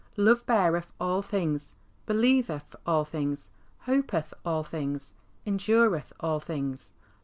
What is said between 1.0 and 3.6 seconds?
things, believeth all things,